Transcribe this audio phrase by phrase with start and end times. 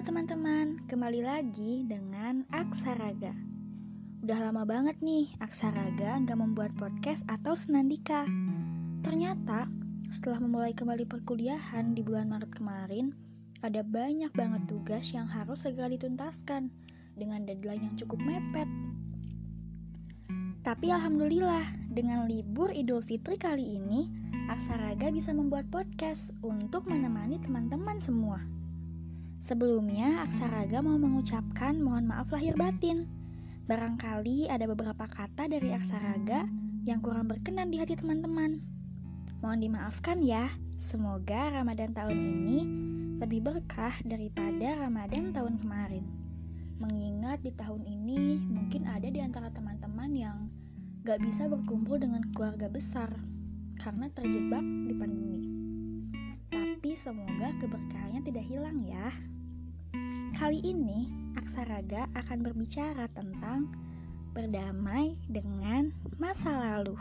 [0.00, 3.36] Teman-teman, kembali lagi dengan Aksaraga.
[4.24, 8.24] Udah lama banget nih Aksaraga nggak membuat podcast atau senandika.
[9.04, 9.68] Ternyata
[10.08, 13.12] setelah memulai kembali perkuliahan di bulan Maret kemarin,
[13.60, 16.72] ada banyak banget tugas yang harus segera dituntaskan
[17.20, 18.72] dengan deadline yang cukup mepet.
[20.64, 24.08] Tapi alhamdulillah, dengan libur Idul Fitri kali ini,
[24.48, 28.59] Aksaraga bisa membuat podcast untuk menemani teman-teman semua.
[29.40, 33.08] Sebelumnya, Aksaraga mau mengucapkan mohon maaf lahir batin.
[33.64, 36.44] Barangkali ada beberapa kata dari Aksaraga
[36.84, 38.60] yang kurang berkenan di hati teman-teman.
[39.40, 40.52] Mohon dimaafkan ya.
[40.80, 42.58] Semoga Ramadan tahun ini
[43.20, 46.04] lebih berkah daripada Ramadan tahun kemarin.
[46.80, 50.38] Mengingat di tahun ini mungkin ada di antara teman-teman yang
[51.04, 53.12] gak bisa berkumpul dengan keluarga besar
[53.80, 55.44] karena terjebak di pandemi.
[56.48, 59.12] Tapi semoga keberkahannya tidak hilang ya.
[60.40, 61.04] Kali ini,
[61.36, 63.76] Aksaraga akan berbicara tentang
[64.32, 66.96] berdamai dengan masa lalu.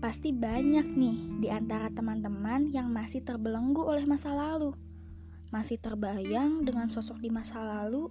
[0.00, 4.72] Pasti banyak nih di antara teman-teman yang masih terbelenggu oleh masa lalu,
[5.52, 8.08] masih terbayang dengan sosok di masa lalu,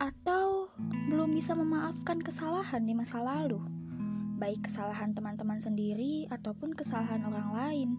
[0.00, 0.72] atau
[1.12, 3.60] belum bisa memaafkan kesalahan di masa lalu,
[4.40, 7.90] baik kesalahan teman-teman sendiri ataupun kesalahan orang lain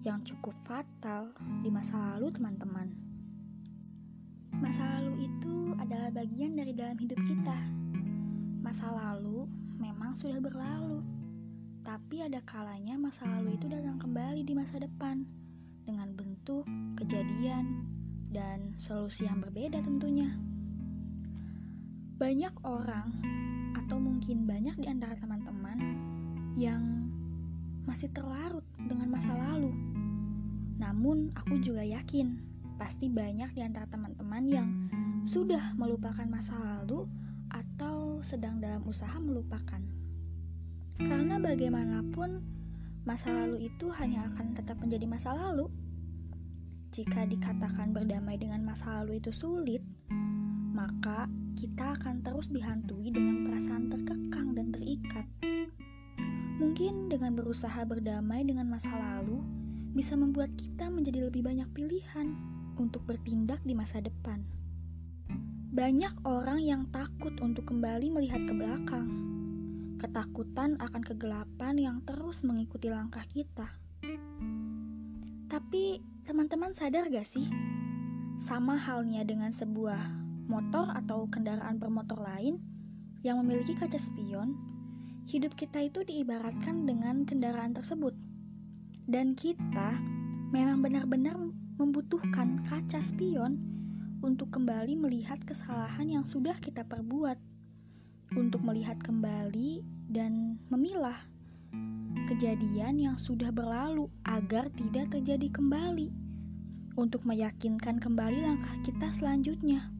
[0.00, 1.28] yang cukup fatal
[1.60, 3.03] di masa lalu, teman-teman.
[4.64, 7.58] Masa lalu itu adalah bagian dari dalam hidup kita.
[8.64, 9.44] Masa lalu
[9.76, 11.04] memang sudah berlalu,
[11.84, 15.28] tapi ada kalanya masa lalu itu datang kembali di masa depan
[15.84, 16.64] dengan bentuk,
[16.96, 17.84] kejadian,
[18.32, 20.32] dan solusi yang berbeda tentunya.
[22.16, 23.12] Banyak orang,
[23.76, 25.76] atau mungkin banyak di antara teman-teman
[26.56, 27.12] yang
[27.84, 29.76] masih terlarut dengan masa lalu.
[30.80, 34.68] Namun, aku juga yakin Pasti banyak di antara teman-teman yang
[35.24, 37.06] sudah melupakan masa lalu
[37.48, 39.78] atau sedang dalam usaha melupakan.
[40.98, 42.42] Karena bagaimanapun,
[43.06, 45.70] masa lalu itu hanya akan tetap menjadi masa lalu.
[46.94, 49.82] Jika dikatakan berdamai dengan masa lalu itu sulit,
[50.74, 55.26] maka kita akan terus dihantui dengan perasaan terkekang dan terikat.
[56.58, 59.42] Mungkin dengan berusaha berdamai dengan masa lalu
[59.94, 62.34] bisa membuat kita menjadi lebih banyak pilihan
[62.76, 64.42] untuk bertindak di masa depan.
[65.74, 69.08] Banyak orang yang takut untuk kembali melihat ke belakang.
[69.98, 73.66] Ketakutan akan kegelapan yang terus mengikuti langkah kita.
[75.50, 77.50] Tapi, teman-teman sadar gak sih?
[78.38, 79.98] Sama halnya dengan sebuah
[80.46, 82.60] motor atau kendaraan bermotor lain
[83.24, 84.54] yang memiliki kaca spion,
[85.24, 88.12] hidup kita itu diibaratkan dengan kendaraan tersebut.
[89.08, 89.96] Dan kita
[90.54, 91.34] memang benar-benar
[91.82, 93.58] membutuhkan kaca spion
[94.22, 97.34] untuk kembali melihat kesalahan yang sudah kita perbuat,
[98.38, 99.82] untuk melihat kembali
[100.14, 101.26] dan memilah
[102.30, 106.14] kejadian yang sudah berlalu agar tidak terjadi kembali,
[106.94, 109.90] untuk meyakinkan kembali langkah kita selanjutnya.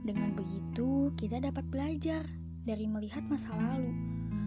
[0.00, 2.24] Dengan begitu, kita dapat belajar
[2.64, 3.92] dari melihat masa lalu,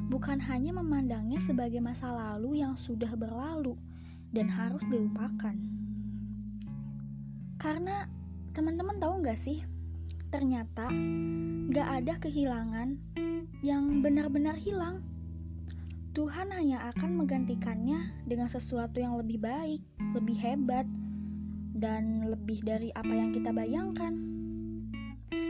[0.10, 3.78] bukan hanya memandangnya sebagai masa lalu yang sudah berlalu
[4.32, 5.56] dan harus dilupakan.
[7.58, 8.06] Karena
[8.54, 9.64] teman-teman tahu nggak sih,
[10.30, 10.92] ternyata
[11.68, 12.98] nggak ada kehilangan
[13.66, 15.02] yang benar-benar hilang.
[16.18, 19.82] Tuhan hanya akan menggantikannya dengan sesuatu yang lebih baik,
[20.18, 20.86] lebih hebat,
[21.78, 24.18] dan lebih dari apa yang kita bayangkan.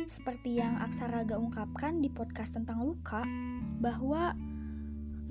[0.08, 3.24] Seperti yang Aksaraga ungkapkan di podcast tentang luka,
[3.80, 4.36] bahwa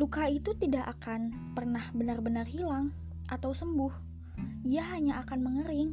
[0.01, 2.93] luka itu tidak akan pernah benar-benar hilang
[3.31, 3.92] atau sembuh.
[4.66, 5.91] Ia hanya akan mengering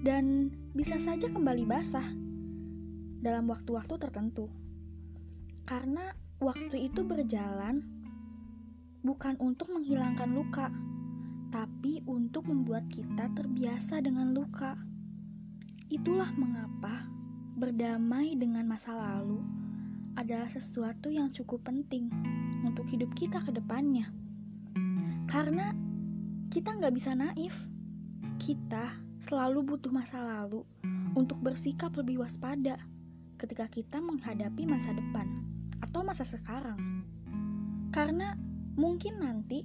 [0.00, 2.04] dan bisa saja kembali basah
[3.20, 4.48] dalam waktu-waktu tertentu.
[5.68, 6.10] Karena
[6.40, 7.84] waktu itu berjalan
[9.04, 10.66] bukan untuk menghilangkan luka,
[11.52, 14.76] tapi untuk membuat kita terbiasa dengan luka.
[15.90, 17.04] Itulah mengapa
[17.58, 19.42] berdamai dengan masa lalu
[20.16, 22.08] adalah sesuatu yang cukup penting
[22.64, 24.08] untuk hidup kita ke depannya.
[25.26, 25.70] Karena
[26.50, 27.54] kita nggak bisa naif.
[28.42, 28.90] Kita
[29.22, 30.66] selalu butuh masa lalu
[31.14, 32.74] untuk bersikap lebih waspada
[33.38, 35.30] ketika kita menghadapi masa depan
[35.78, 37.06] atau masa sekarang.
[37.94, 38.34] Karena
[38.74, 39.62] mungkin nanti,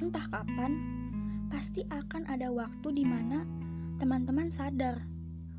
[0.00, 0.72] entah kapan,
[1.52, 3.44] pasti akan ada waktu di mana
[4.00, 4.96] teman-teman sadar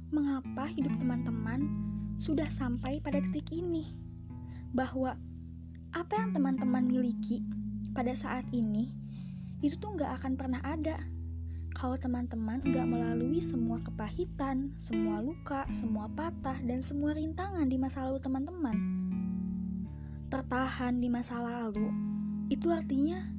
[0.09, 1.69] mengapa hidup teman-teman
[2.17, 3.93] sudah sampai pada titik ini.
[4.73, 5.13] Bahwa
[5.93, 7.45] apa yang teman-teman miliki
[7.93, 9.06] pada saat ini
[9.57, 11.01] itu tuh nggak akan pernah ada
[11.77, 18.05] kalau teman-teman nggak melalui semua kepahitan, semua luka, semua patah, dan semua rintangan di masa
[18.09, 18.77] lalu teman-teman.
[20.33, 21.93] Tertahan di masa lalu,
[22.49, 23.29] itu artinya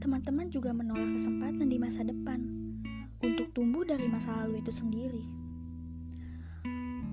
[0.00, 2.40] teman-teman juga menolak kesempatan di masa depan
[3.20, 5.24] untuk tumbuh dari masa lalu itu sendiri.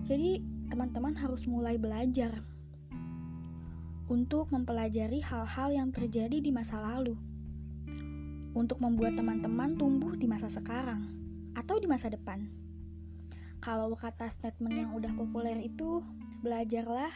[0.08, 0.40] Jadi,
[0.72, 2.40] teman-teman harus mulai belajar
[4.08, 7.20] untuk mempelajari hal-hal yang terjadi di masa lalu
[8.60, 11.08] untuk membuat teman-teman tumbuh di masa sekarang
[11.56, 12.44] atau di masa depan.
[13.64, 16.04] Kalau kata statement yang udah populer itu,
[16.44, 17.12] belajarlah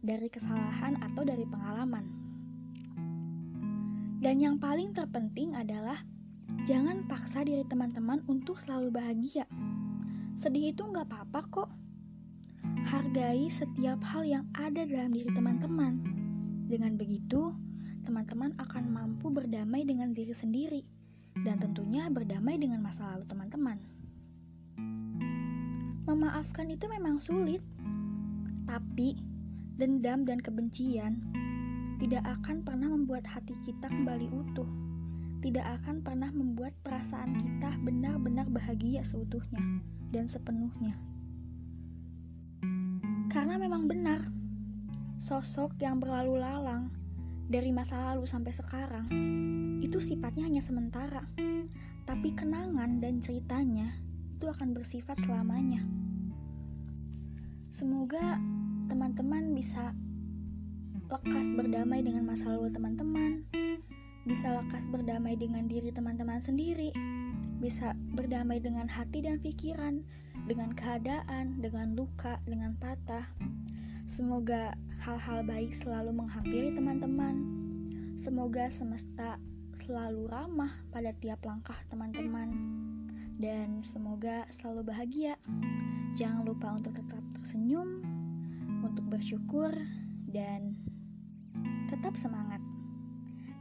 [0.00, 2.04] dari kesalahan atau dari pengalaman.
[4.24, 6.00] Dan yang paling terpenting adalah
[6.64, 9.44] jangan paksa diri teman-teman untuk selalu bahagia.
[10.32, 11.70] Sedih itu nggak apa-apa kok.
[12.88, 16.00] Hargai setiap hal yang ada dalam diri teman-teman.
[16.68, 17.52] Dengan begitu,
[18.06, 20.86] teman-teman akan mampu berdamai dengan diri sendiri
[21.42, 23.78] dan tentunya berdamai dengan masa lalu teman-teman.
[26.06, 27.60] Memaafkan itu memang sulit,
[28.70, 29.18] tapi
[29.74, 31.18] dendam dan kebencian
[31.98, 34.68] tidak akan pernah membuat hati kita kembali utuh.
[35.42, 39.82] Tidak akan pernah membuat perasaan kita benar-benar bahagia seutuhnya
[40.14, 40.96] dan sepenuhnya.
[43.28, 44.22] Karena memang benar,
[45.20, 46.88] sosok yang berlalu lalang
[47.46, 49.06] dari masa lalu sampai sekarang
[49.78, 51.22] itu sifatnya hanya sementara,
[52.02, 53.94] tapi kenangan dan ceritanya
[54.34, 55.80] itu akan bersifat selamanya.
[57.70, 58.42] Semoga
[58.90, 59.94] teman-teman bisa
[61.06, 63.46] lekas berdamai dengan masa lalu teman-teman,
[64.26, 66.90] bisa lekas berdamai dengan diri teman-teman sendiri,
[67.62, 70.02] bisa berdamai dengan hati dan pikiran,
[70.50, 73.26] dengan keadaan, dengan luka, dengan patah.
[74.06, 74.74] Semoga
[75.06, 77.38] hal-hal baik selalu menghampiri teman-teman.
[78.18, 79.38] Semoga semesta
[79.78, 82.50] selalu ramah pada tiap langkah teman-teman.
[83.38, 85.38] Dan semoga selalu bahagia.
[86.18, 88.02] Jangan lupa untuk tetap tersenyum,
[88.82, 89.70] untuk bersyukur,
[90.26, 90.74] dan
[91.86, 92.58] tetap semangat.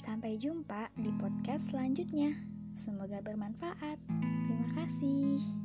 [0.02, 2.34] Sampai jumpa di podcast selanjutnya.
[2.74, 4.02] Semoga bermanfaat.
[4.50, 5.65] Terima kasih.